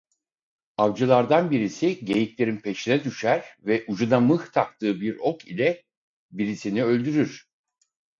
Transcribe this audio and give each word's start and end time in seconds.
Avcılardan 0.77 1.51
birisi 1.51 2.05
geyiklerin 2.05 2.57
peşine 2.57 3.03
düşer 3.03 3.45
ve 3.65 3.83
ucuna 3.87 4.19
mıh 4.19 4.51
taktığı 4.51 5.01
bir 5.01 5.17
ok 5.19 5.47
ile 5.47 5.83
birisini 6.31 6.83
öldürür. 6.83 7.47